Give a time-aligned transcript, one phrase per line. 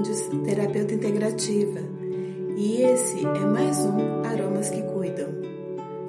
[0.00, 1.80] Mendes, terapeuta integrativa,
[2.56, 5.28] e esse é mais um Aromas que Cuidam.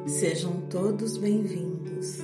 [0.05, 2.19] Sejam todos bem-vindos.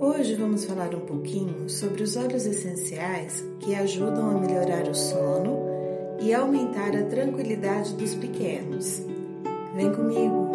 [0.00, 5.68] Hoje vamos falar um pouquinho sobre os óleos essenciais que ajudam a melhorar o sono
[6.20, 9.02] e aumentar a tranquilidade dos pequenos.
[9.76, 10.50] Vem comigo!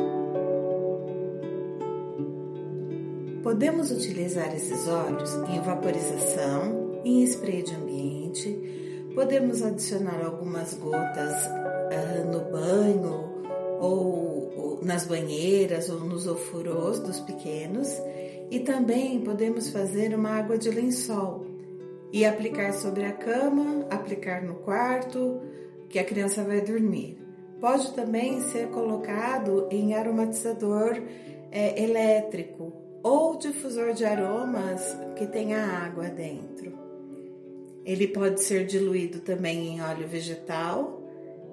[3.41, 12.31] Podemos utilizar esses óleos em vaporização, em spray de ambiente, podemos adicionar algumas gotas uh,
[12.31, 17.89] no banho ou, ou, nas banheiras ou nos ofurôs dos pequenos
[18.51, 21.45] e também podemos fazer uma água de lençol
[22.11, 25.39] e aplicar sobre a cama, aplicar no quarto
[25.89, 27.17] que a criança vai dormir.
[27.59, 31.01] Pode também ser colocado em aromatizador
[31.51, 36.86] é, elétrico ou difusor de aromas que tenha água dentro.
[37.87, 41.01] Ele pode ser diluído também em óleo vegetal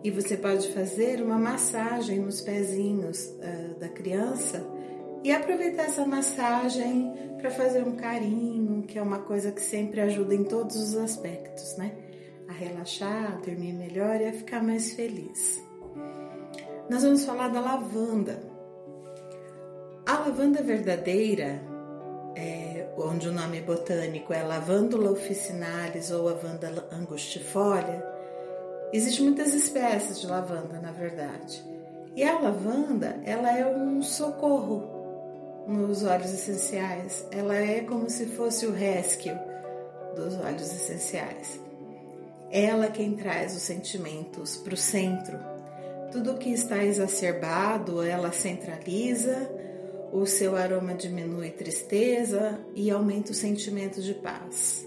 [0.02, 4.66] e você pode fazer uma massagem nos pezinhos uh, da criança
[5.22, 10.34] e aproveitar essa massagem para fazer um carinho, que é uma coisa que sempre ajuda
[10.34, 11.92] em todos os aspectos, né?
[12.48, 15.62] A relaxar, a dormir melhor e a ficar mais feliz.
[16.90, 18.42] Nós vamos falar da lavanda.
[20.04, 21.62] A lavanda verdadeira,
[22.36, 28.04] é, onde o nome botânico é Lavandula officinalis ou lavanda angustifolia,
[28.92, 31.64] existem muitas espécies de lavanda, na verdade.
[32.16, 37.26] E a lavanda, ela é um socorro nos óleos essenciais.
[37.30, 39.32] Ela é como se fosse o rescue
[40.14, 41.60] dos óleos essenciais.
[42.50, 45.38] Ela quem traz os sentimentos para o centro.
[46.12, 49.50] Tudo que está exacerbado, ela centraliza
[50.14, 54.86] o seu aroma diminui tristeza e aumenta o sentimento de paz.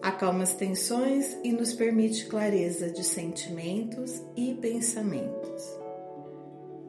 [0.00, 5.62] Acalma as tensões e nos permite clareza de sentimentos e pensamentos.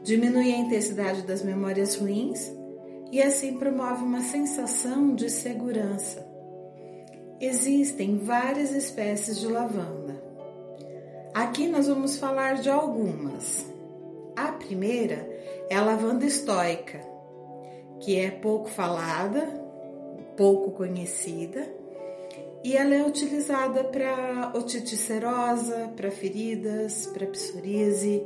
[0.02, 2.50] Diminui a intensidade das memórias ruins
[3.12, 6.26] e assim promove uma sensação de segurança.
[7.38, 10.24] Existem várias espécies de lavanda.
[11.34, 13.66] Aqui nós vamos falar de algumas.
[14.38, 15.30] A primeira
[15.70, 17.12] é a lavanda estoica,
[18.02, 19.48] que é pouco falada,
[20.36, 21.68] pouco conhecida,
[22.64, 28.24] e ela é utilizada para otite serosa, para feridas, para psoríase,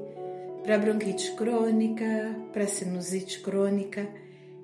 [0.63, 4.07] para bronquite crônica, para sinusite crônica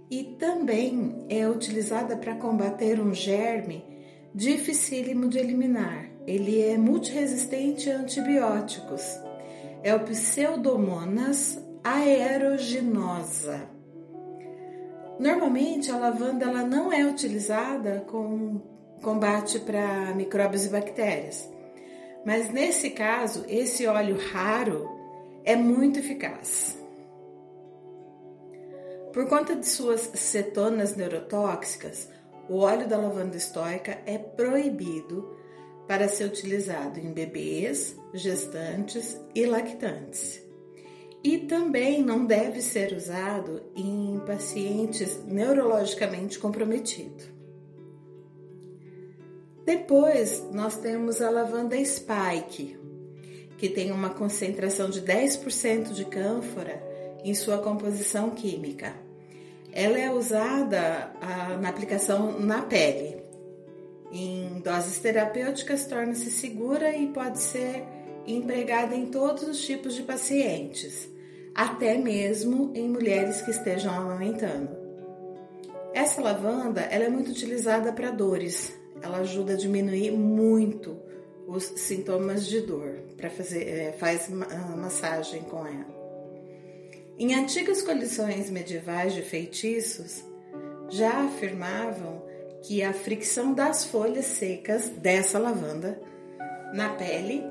[0.10, 3.86] e também é utilizada para combater um germe
[4.36, 6.10] dificílimo de eliminar.
[6.28, 9.02] Ele é multiresistente a antibióticos.
[9.82, 13.70] É o Pseudomonas aeruginosa.
[15.22, 18.60] Normalmente a lavanda ela não é utilizada com
[19.04, 21.48] combate para micróbios e bactérias,
[22.26, 24.90] mas nesse caso esse óleo raro
[25.44, 26.76] é muito eficaz.
[29.14, 32.10] Por conta de suas cetonas neurotóxicas,
[32.50, 35.38] o óleo da lavanda estoica é proibido
[35.88, 40.51] para ser utilizado em bebês, gestantes e lactantes
[41.24, 47.30] e também não deve ser usado em pacientes neurologicamente comprometidos.
[49.66, 52.78] Depois, nós temos a lavanda Spike,
[53.58, 56.82] que tem uma concentração de 10% de cânfora
[57.24, 58.96] em sua composição química.
[59.72, 63.22] Ela é usada a, na aplicação na pele.
[64.12, 67.84] Em doses terapêuticas, torna-se segura e pode ser
[68.26, 71.08] empregada em todos os tipos de pacientes,
[71.56, 74.70] até mesmo em mulheres que estejam amamentando.
[75.94, 78.74] Essa lavanda ela é muito utilizada para dores.
[79.02, 80.98] Ela ajuda a diminuir muito
[81.48, 83.00] os sintomas de dor.
[83.18, 86.02] Para fazer, é, faz massagem com ela.
[87.18, 90.24] Em antigas coleções medievais de feitiços,
[90.90, 92.24] já afirmavam
[92.64, 96.00] que a fricção das folhas secas dessa lavanda
[96.74, 97.44] na pele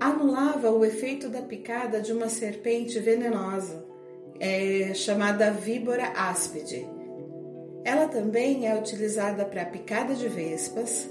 [0.00, 3.84] anulava o efeito da picada de uma serpente venenosa,
[4.38, 6.86] é, chamada víbora áspide.
[7.84, 11.08] Ela também é utilizada para picada de vespas,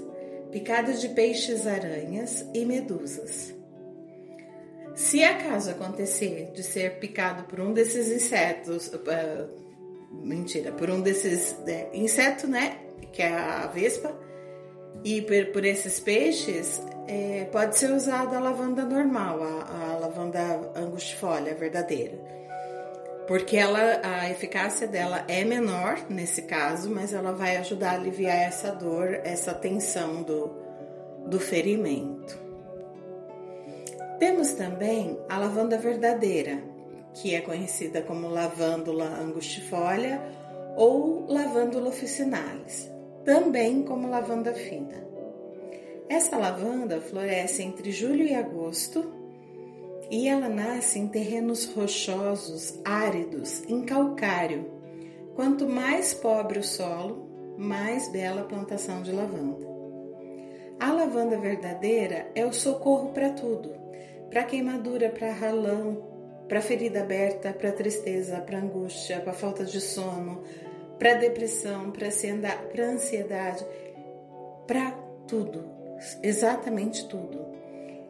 [0.50, 3.54] picada de peixes-aranhas e medusas.
[4.94, 9.48] Se acaso acontecer de ser picado por um desses insetos, uh,
[10.24, 12.78] mentira, por um desses é, inseto, né,
[13.12, 14.18] que é a vespa,
[15.04, 20.40] e por, por esses peixes, é, pode ser usada a lavanda normal, a, a lavanda
[20.74, 22.18] angustifolia verdadeira.
[23.26, 28.36] Porque ela, a eficácia dela é menor nesse caso, mas ela vai ajudar a aliviar
[28.36, 30.50] essa dor, essa tensão do,
[31.26, 32.38] do ferimento.
[34.18, 36.62] Temos também a lavanda verdadeira,
[37.14, 40.20] que é conhecida como lavândula angustifolia
[40.76, 42.90] ou lavândula officinalis,
[43.26, 45.04] também como lavanda fina.
[46.08, 49.12] Essa lavanda floresce entre julho e agosto
[50.08, 54.70] e ela nasce em terrenos rochosos, áridos, em calcário.
[55.34, 59.66] Quanto mais pobre o solo, mais bela a plantação de lavanda.
[60.78, 63.72] A lavanda verdadeira é o socorro para tudo:
[64.30, 70.44] para queimadura, para ralão, para ferida aberta, para tristeza, para angústia, para falta de sono,
[70.98, 73.66] para depressão, para ansiedade,
[74.66, 74.90] para
[75.26, 75.64] tudo,
[76.22, 77.44] exatamente tudo.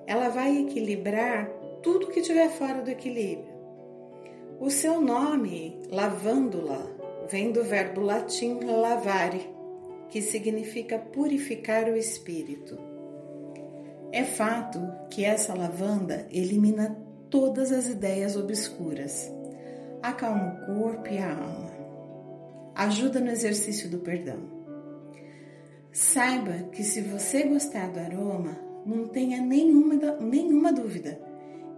[0.06, 1.48] Ela vai equilibrar
[1.82, 3.56] tudo que estiver fora do equilíbrio.
[4.58, 6.96] O seu nome, lavândula,
[7.28, 9.50] vem do verbo latim lavare,
[10.08, 12.78] que significa purificar o espírito.
[14.12, 14.80] É fato
[15.10, 16.96] que essa lavanda elimina
[17.28, 19.30] todas as ideias obscuras,
[20.02, 21.65] acalma o corpo e a alma,
[22.76, 24.38] ajuda no exercício do perdão.
[25.90, 31.18] Saiba que se você gostar do aroma, não tenha nenhuma, nenhuma dúvida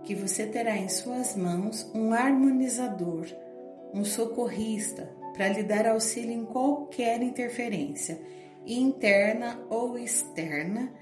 [0.03, 3.27] que você terá em suas mãos um harmonizador,
[3.95, 8.21] um socorrista, para lhe dar auxílio em qualquer interferência,
[8.67, 10.93] interna ou externa,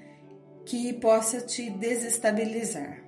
[0.67, 3.06] que possa te desestabilizar.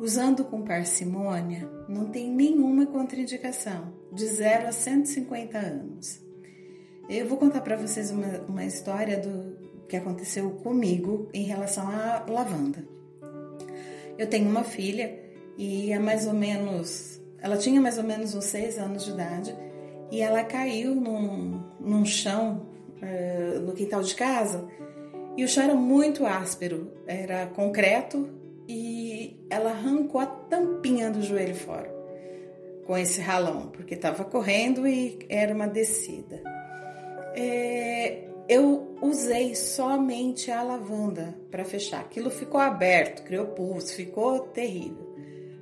[0.00, 6.20] Usando com parcimônia, não tem nenhuma contraindicação, de 0 a 150 anos.
[7.08, 9.56] Eu vou contar para vocês uma, uma história do
[9.88, 12.86] que aconteceu comigo em relação à lavanda.
[14.16, 15.18] Eu tenho uma filha
[15.56, 17.20] e é mais ou menos.
[17.40, 19.56] Ela tinha mais ou menos uns seis anos de idade
[20.12, 22.68] e ela caiu num, num chão
[23.02, 24.68] uh, no quintal de casa
[25.36, 28.28] e o chão era muito áspero, era concreto
[28.68, 31.96] e ela arrancou a tampinha do joelho fora
[32.86, 36.42] com esse ralão, porque estava correndo e era uma descida.
[37.34, 42.00] É, eu usei somente a lavanda para fechar.
[42.00, 45.06] Aquilo ficou aberto, criou pulso, ficou terrível.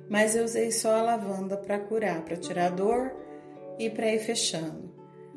[0.09, 3.13] Mas eu usei só a lavanda para curar, para tirar a dor
[3.77, 4.89] e para ir fechando.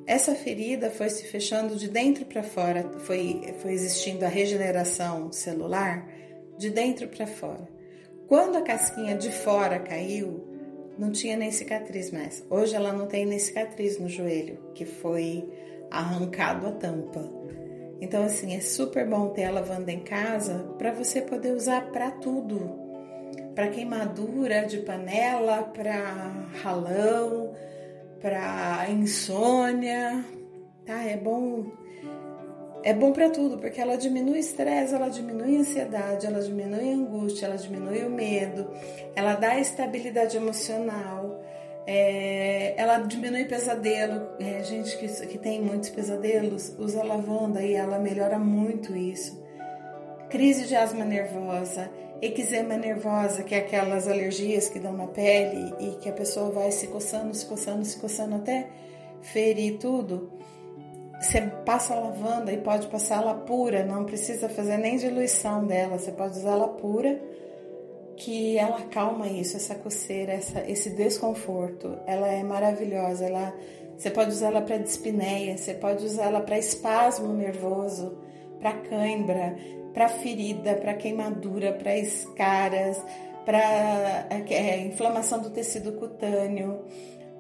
[0.07, 6.09] Essa ferida foi se fechando de dentro para fora, foi, foi existindo a regeneração celular
[6.61, 7.67] de dentro para fora.
[8.29, 10.47] Quando a casquinha de fora caiu,
[10.99, 12.45] não tinha nem cicatriz mais.
[12.51, 15.49] Hoje ela não tem nem cicatriz no joelho, que foi
[15.91, 17.25] arrancado a tampa.
[17.99, 22.11] Então, assim, é super bom ter a lavanda em casa para você poder usar para
[22.11, 22.79] tudo.
[23.55, 27.55] Para queimadura de panela, para ralão,
[28.21, 30.23] para insônia,
[30.85, 31.05] tá?
[31.05, 31.80] É bom
[32.83, 36.91] é bom para tudo, porque ela diminui o estresse, ela diminui a ansiedade, ela diminui
[36.91, 38.71] a angústia, ela diminui o medo,
[39.15, 41.41] ela dá estabilidade emocional,
[41.87, 44.29] é, ela diminui pesadelo.
[44.39, 49.41] É, gente que, que tem muitos pesadelos usa lavanda e ela melhora muito isso.
[50.29, 51.91] Crise de asma nervosa,
[52.23, 56.71] eczema nervosa, que é aquelas alergias que dão na pele e que a pessoa vai
[56.71, 58.69] se coçando, se coçando, se coçando até
[59.21, 60.31] ferir tudo.
[61.21, 65.99] Você passa a lavanda e pode passar ela pura, não precisa fazer nem diluição dela,
[65.99, 67.21] você pode usar ela pura
[68.21, 71.99] que ela acalma isso, essa coceira, essa, esse desconforto.
[72.07, 73.25] Ela é maravilhosa.
[73.25, 73.55] Ela,
[73.97, 78.19] você pode usar ela para dispneia, você pode usar ela para espasmo nervoso,
[78.61, 79.57] para cãibra,
[79.95, 83.03] para ferida, para queimadura, para escaras,
[83.45, 86.85] para é, é, inflamação do tecido cutâneo,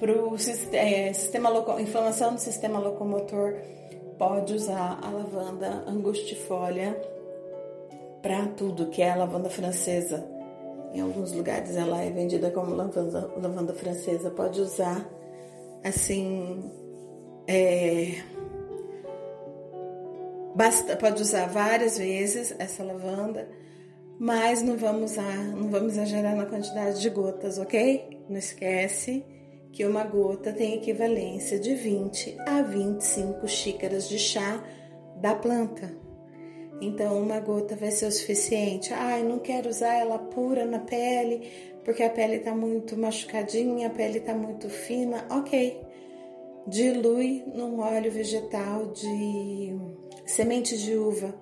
[0.01, 0.35] para o
[0.73, 3.55] é, sistema inflamação do sistema locomotor.
[4.19, 7.01] Pode usar a lavanda angustifolia
[8.21, 10.41] para tudo, que é a lavanda francesa
[10.93, 14.31] em alguns lugares ela é vendida como lavanda, lavanda francesa.
[14.31, 15.09] Pode usar
[15.85, 16.71] assim.
[17.47, 18.23] É,
[20.55, 23.49] basta, pode usar várias vezes essa lavanda,
[24.19, 28.25] mas não vamos usar, não vamos exagerar na quantidade de gotas, ok?
[28.29, 29.25] Não esquece
[29.73, 34.63] que uma gota tem equivalência de 20 a 25 xícaras de chá
[35.17, 35.95] da planta.
[36.81, 38.93] Então, uma gota vai ser o suficiente.
[38.93, 41.51] Ai, não quero usar ela pura na pele,
[41.85, 45.27] porque a pele está muito machucadinha, a pele está muito fina.
[45.31, 45.81] Ok.
[46.67, 49.75] Dilui num óleo vegetal de
[50.25, 51.35] sementes de uva.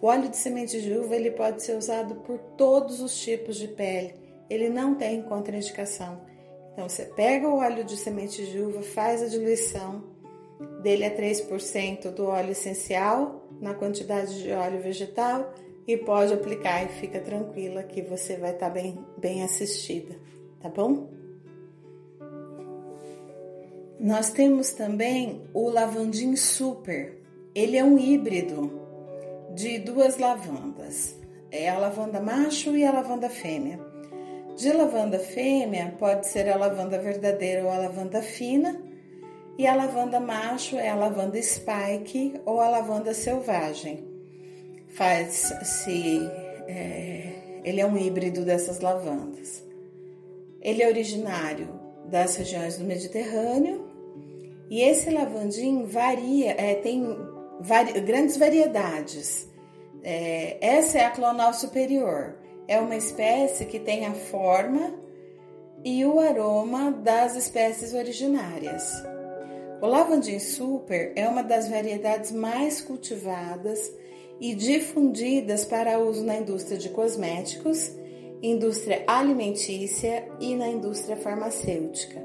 [0.00, 3.68] O óleo de semente de uva ele pode ser usado por todos os tipos de
[3.68, 4.14] pele.
[4.48, 6.20] Ele não tem contraindicação.
[6.76, 10.04] Então, você pega o óleo de semente de uva, faz a diluição
[10.82, 15.54] dele é 3% do óleo essencial na quantidade de óleo vegetal
[15.88, 20.16] e pode aplicar e fica tranquila que você vai estar tá bem, bem assistida,
[20.60, 21.08] tá bom?
[23.98, 27.22] Nós temos também o lavandim super.
[27.54, 28.70] Ele é um híbrido
[29.54, 31.16] de duas lavandas.
[31.50, 33.80] É a lavanda macho e a lavanda fêmea.
[34.56, 38.80] De lavanda fêmea pode ser a lavanda verdadeira ou a lavanda fina,
[39.58, 44.04] e a lavanda macho é a lavanda spike ou a lavanda selvagem.
[44.88, 46.20] Faz-se.
[46.68, 49.62] É, ele é um híbrido dessas lavandas.
[50.60, 51.68] Ele é originário
[52.06, 53.86] das regiões do Mediterrâneo
[54.70, 57.04] e esse lavandim varia, é, tem
[57.60, 59.48] vari, grandes variedades.
[60.02, 62.36] É, essa é a clonal superior.
[62.68, 64.94] É uma espécie que tem a forma
[65.84, 68.90] e o aroma das espécies originárias.
[69.80, 73.92] O lavandim super é uma das variedades mais cultivadas
[74.40, 77.92] e difundidas para uso na indústria de cosméticos,
[78.42, 82.20] indústria alimentícia e na indústria farmacêutica.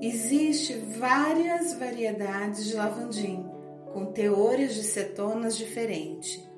[0.00, 3.44] Existem várias variedades de lavandim
[3.92, 6.51] com teores de cetonas diferentes.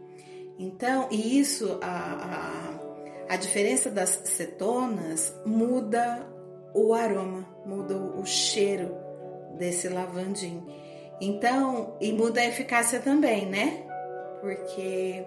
[0.58, 2.74] Então, e isso, a,
[3.28, 6.26] a, a diferença das cetonas muda
[6.74, 8.94] o aroma, muda o cheiro
[9.58, 10.62] desse lavandim.
[11.20, 13.84] Então, e muda a eficácia também, né?
[14.40, 15.24] Porque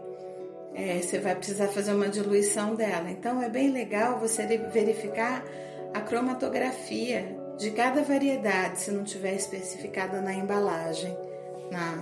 [0.74, 3.10] é, você vai precisar fazer uma diluição dela.
[3.10, 5.44] Então, é bem legal você verificar
[5.94, 11.18] a cromatografia de cada variedade, se não tiver especificada na embalagem,
[11.72, 11.96] na,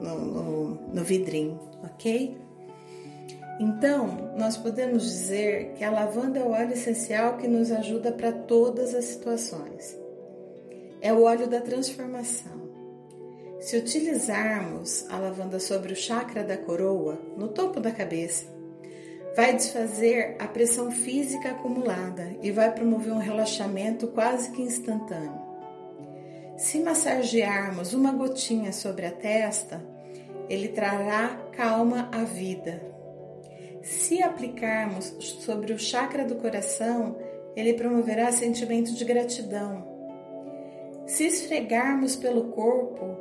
[0.00, 2.47] no, no, no vidrinho, ok?
[3.58, 8.32] Então, nós podemos dizer que a lavanda é o óleo essencial que nos ajuda para
[8.32, 9.96] todas as situações
[11.00, 12.58] é o óleo da transformação.
[13.60, 18.46] Se utilizarmos a lavanda sobre o chakra da coroa, no topo da cabeça,
[19.36, 25.46] vai desfazer a pressão física acumulada e vai promover um relaxamento quase que instantâneo.
[26.56, 29.80] Se massagearmos uma gotinha sobre a testa,
[30.48, 32.97] ele trará calma à vida.
[33.88, 37.16] Se aplicarmos sobre o chakra do coração,
[37.56, 39.98] ele promoverá sentimento de gratidão
[41.08, 43.16] se esfregarmos pelo corpo,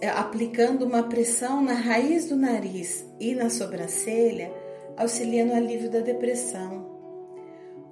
[0.00, 4.52] eh, aplicando uma pressão na raiz do nariz e na sobrancelha,
[4.96, 6.90] auxilia no alívio da depressão.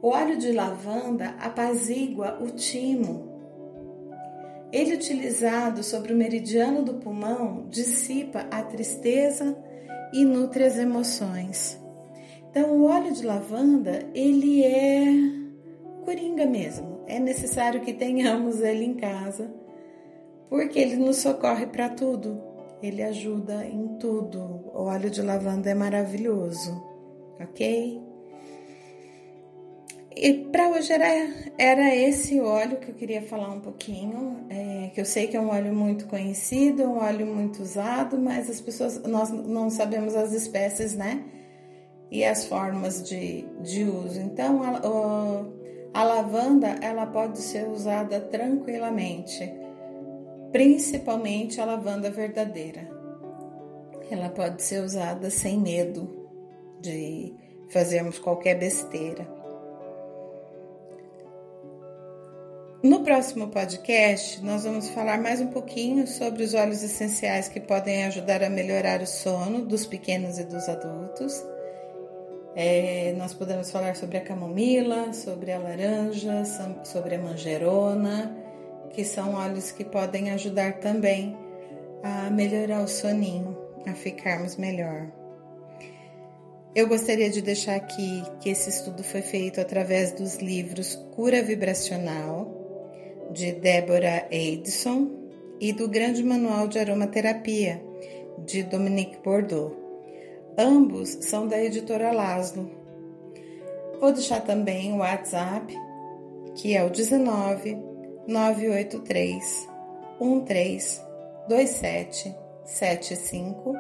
[0.03, 3.31] O óleo de lavanda apazigua o timo.
[4.73, 9.57] Ele, utilizado sobre o meridiano do pulmão, dissipa a tristeza
[10.13, 11.81] e nutre as emoções.
[12.51, 15.05] Então, o óleo de lavanda, ele é
[16.05, 19.53] coringa mesmo é necessário que tenhamos ele em casa,
[20.49, 22.41] porque ele nos socorre para tudo.
[22.81, 24.41] Ele ajuda em tudo.
[24.73, 26.83] O óleo de lavanda é maravilhoso,
[27.41, 28.01] ok?
[30.15, 31.07] E para hoje era,
[31.57, 35.41] era esse óleo que eu queria falar um pouquinho, é, que eu sei que é
[35.41, 40.33] um óleo muito conhecido, um óleo muito usado, mas as pessoas, nós não sabemos as
[40.33, 41.25] espécies, né?
[42.11, 44.21] E as formas de, de uso.
[44.21, 49.49] Então, o, a lavanda ela pode ser usada tranquilamente,
[50.51, 52.91] principalmente a lavanda verdadeira.
[54.11, 56.29] Ela pode ser usada sem medo
[56.81, 57.33] de
[57.69, 59.40] fazermos qualquer besteira.
[62.83, 68.05] No próximo podcast, nós vamos falar mais um pouquinho sobre os óleos essenciais que podem
[68.05, 71.43] ajudar a melhorar o sono dos pequenos e dos adultos
[72.55, 76.45] é, nós podemos falar sobre a camomila, sobre a laranja,
[76.85, 78.37] sobre a manjerona,
[78.93, 81.37] que são óleos que podem ajudar também
[82.03, 83.57] a melhorar o soninho,
[83.87, 85.11] a ficarmos melhor.
[86.75, 92.60] Eu gostaria de deixar aqui que esse estudo foi feito através dos livros Cura Vibracional,
[93.33, 95.21] de Débora Edson,
[95.61, 97.85] e do Grande Manual de Aromaterapia,
[98.47, 99.77] de Dominique Bordeaux.
[100.57, 102.71] Ambos são da editora Laszlo.
[104.01, 105.77] Vou deixar também o WhatsApp,
[106.55, 107.77] que é o 19
[108.27, 109.69] 983
[110.47, 111.03] 13
[111.49, 112.35] 27
[112.65, 113.75] 75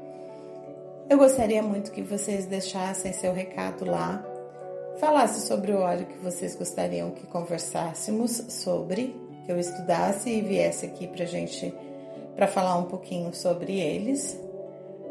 [1.13, 4.25] Eu gostaria muito que vocês deixassem seu recado lá
[4.97, 9.15] falasse sobre o óleo que vocês gostariam que conversássemos sobre,
[9.45, 11.71] que eu estudasse e viesse aqui para gente
[12.35, 14.33] para falar um pouquinho sobre eles.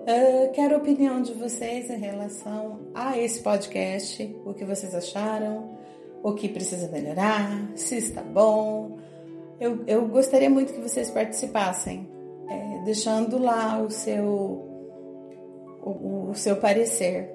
[0.02, 5.78] Uh, quero a opinião de vocês em relação a esse podcast, o que vocês acharam,
[6.20, 8.98] o que precisa melhorar, se está bom,
[9.60, 12.10] eu, eu gostaria muito que vocês participassem,
[12.48, 14.71] é, deixando lá o seu,
[15.82, 17.30] o, o seu parecer,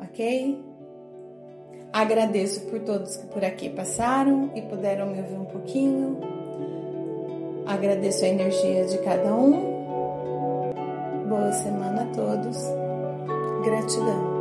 [0.00, 0.62] ok?
[1.92, 6.18] Agradeço por todos que por aqui passaram e puderam me ouvir um pouquinho.
[7.66, 10.72] Agradeço a energia de cada um.
[11.28, 12.56] Boa semana a todos.
[13.62, 14.31] Gratidão.